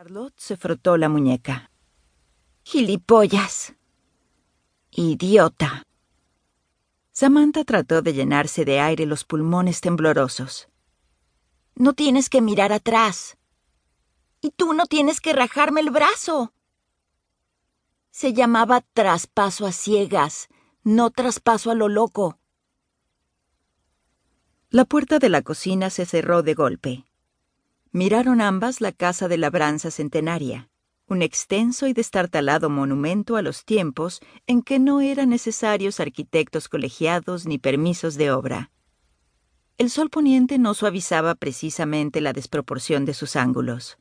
[0.00, 1.72] Charlotte se frotó la muñeca.
[2.62, 3.74] Gilipollas.
[4.92, 5.82] Idiota.
[7.10, 10.68] Samantha trató de llenarse de aire los pulmones temblorosos.
[11.74, 13.38] No tienes que mirar atrás.
[14.40, 16.52] Y tú no tienes que rajarme el brazo.
[18.12, 20.46] Se llamaba traspaso a ciegas,
[20.84, 22.38] no traspaso a lo loco.
[24.70, 27.07] La puerta de la cocina se cerró de golpe.
[27.92, 30.68] Miraron ambas la casa de labranza centenaria,
[31.06, 37.46] un extenso y destartalado monumento a los tiempos en que no eran necesarios arquitectos colegiados
[37.46, 38.70] ni permisos de obra.
[39.78, 43.96] El sol poniente no suavizaba precisamente la desproporción de sus ángulos.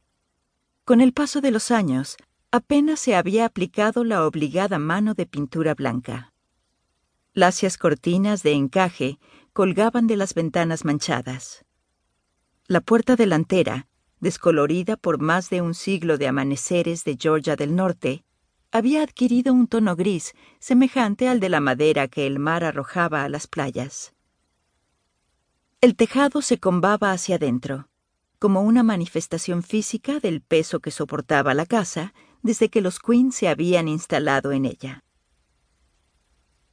[0.84, 2.17] Con el paso de los años,
[2.52, 6.34] apenas se había aplicado la obligada mano de pintura blanca.
[7.34, 9.20] Lacias cortinas de encaje
[9.54, 11.67] colgaban de las ventanas manchadas.
[12.70, 13.88] La puerta delantera,
[14.20, 18.26] descolorida por más de un siglo de amaneceres de Georgia del Norte,
[18.72, 23.30] había adquirido un tono gris semejante al de la madera que el mar arrojaba a
[23.30, 24.14] las playas.
[25.80, 27.88] El tejado se combaba hacia adentro,
[28.38, 33.48] como una manifestación física del peso que soportaba la casa desde que los Quinn se
[33.48, 35.06] habían instalado en ella.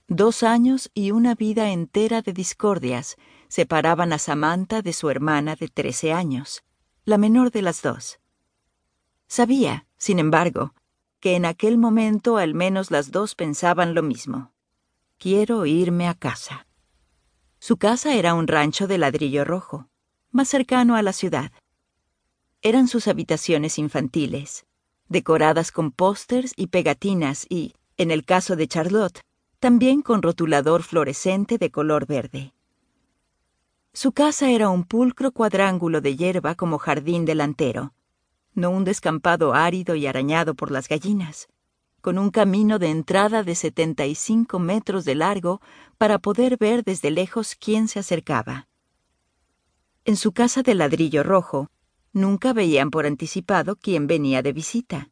[0.08, 3.16] Dos años y una vida entera de discordias
[3.54, 6.64] separaban a Samantha de su hermana de trece años,
[7.04, 8.18] la menor de las dos.
[9.28, 10.74] Sabía, sin embargo,
[11.20, 14.50] que en aquel momento al menos las dos pensaban lo mismo.
[15.18, 16.66] Quiero irme a casa.
[17.60, 19.88] Su casa era un rancho de ladrillo rojo,
[20.32, 21.52] más cercano a la ciudad.
[22.60, 24.66] Eran sus habitaciones infantiles,
[25.08, 29.20] decoradas con pósters y pegatinas y, en el caso de Charlotte,
[29.60, 32.52] también con rotulador fluorescente de color verde.
[33.96, 37.94] Su casa era un pulcro cuadrángulo de hierba como jardín delantero,
[38.52, 41.46] no un descampado árido y arañado por las gallinas,
[42.00, 45.60] con un camino de entrada de 75 metros de largo
[45.96, 48.66] para poder ver desde lejos quién se acercaba.
[50.04, 51.70] En su casa de ladrillo rojo,
[52.12, 55.10] nunca veían por anticipado quién venía de visita.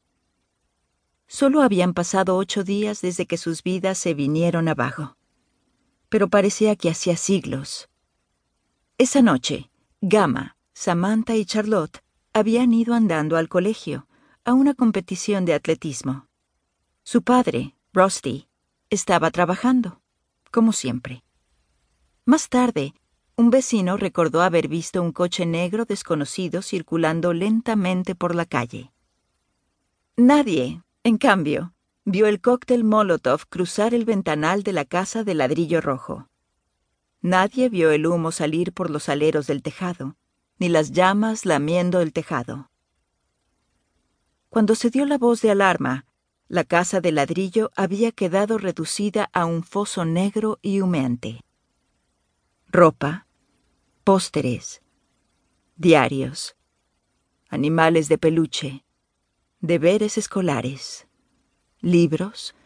[1.28, 5.16] Solo habían pasado ocho días desde que sus vidas se vinieron abajo.
[6.08, 7.88] Pero parecía que hacía siglos.
[9.02, 9.68] Esa noche,
[10.00, 14.06] Gama, Samantha y Charlotte habían ido andando al colegio,
[14.44, 16.28] a una competición de atletismo.
[17.02, 18.46] Su padre, Rusty,
[18.90, 20.00] estaba trabajando,
[20.52, 21.24] como siempre.
[22.26, 22.94] Más tarde,
[23.34, 28.92] un vecino recordó haber visto un coche negro desconocido circulando lentamente por la calle.
[30.16, 31.74] Nadie, en cambio,
[32.04, 36.28] vio el cóctel Molotov cruzar el ventanal de la casa de ladrillo rojo.
[37.22, 40.16] Nadie vio el humo salir por los aleros del tejado,
[40.58, 42.68] ni las llamas lamiendo el tejado.
[44.48, 46.04] Cuando se dio la voz de alarma,
[46.48, 51.44] la casa de ladrillo había quedado reducida a un foso negro y humeante.
[52.66, 53.28] Ropa,
[54.02, 54.82] pósteres,
[55.76, 56.56] diarios,
[57.48, 58.84] animales de peluche,
[59.60, 61.06] deberes escolares,
[61.80, 62.56] libros,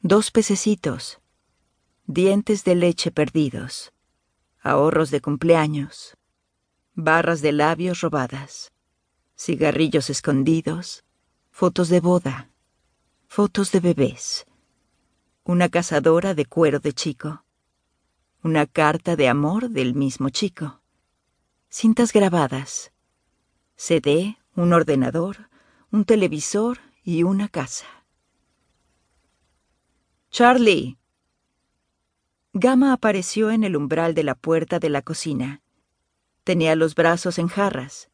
[0.00, 1.20] dos pececitos,
[2.06, 3.92] dientes de leche perdidos,
[4.68, 6.16] ahorros de cumpleaños,
[6.94, 8.72] barras de labios robadas,
[9.36, 11.04] cigarrillos escondidos,
[11.50, 12.50] fotos de boda,
[13.26, 14.46] fotos de bebés,
[15.44, 17.44] una cazadora de cuero de chico,
[18.42, 20.82] una carta de amor del mismo chico,
[21.70, 22.92] cintas grabadas,
[23.76, 25.48] CD, un ordenador,
[25.90, 27.86] un televisor y una casa.
[30.30, 30.97] Charlie.
[32.58, 35.62] Gama apareció en el umbral de la puerta de la cocina.
[36.44, 38.10] Tenía los brazos en jarras.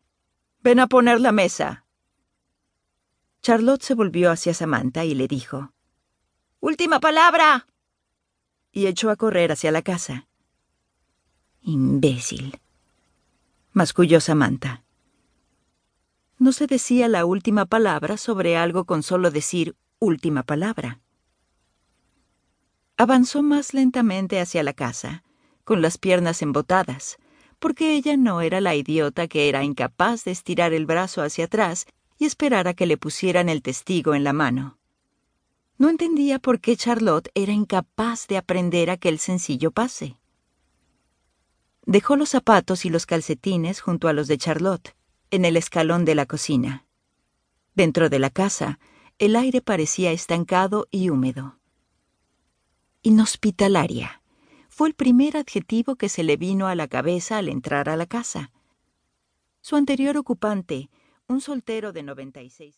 [0.60, 1.84] Ven a poner la mesa.
[3.42, 5.72] Charlotte se volvió hacia Samantha y le dijo,
[6.60, 7.66] Última palabra.
[8.72, 10.26] Y echó a correr hacia la casa.
[11.60, 12.60] Imbécil.
[13.72, 14.84] masculló Samantha
[16.38, 21.00] no se decía la última palabra sobre algo con solo decir última palabra.
[22.96, 25.24] Avanzó más lentamente hacia la casa,
[25.64, 27.18] con las piernas embotadas,
[27.58, 31.86] porque ella no era la idiota que era incapaz de estirar el brazo hacia atrás
[32.18, 34.78] y esperar a que le pusieran el testigo en la mano.
[35.76, 40.16] No entendía por qué Charlotte era incapaz de aprender aquel sencillo pase.
[41.84, 44.94] Dejó los zapatos y los calcetines junto a los de Charlotte
[45.30, 46.86] en el escalón de la cocina.
[47.74, 48.78] Dentro de la casa,
[49.18, 51.58] el aire parecía estancado y húmedo.
[53.06, 54.22] Inhospitalaria
[54.70, 58.06] fue el primer adjetivo que se le vino a la cabeza al entrar a la
[58.06, 58.50] casa.
[59.60, 60.88] Su anterior ocupante,
[61.26, 62.72] un soltero de 96